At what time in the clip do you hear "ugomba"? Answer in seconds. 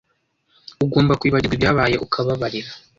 0.85-1.17